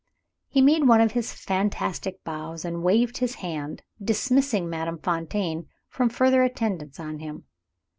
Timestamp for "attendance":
6.41-6.99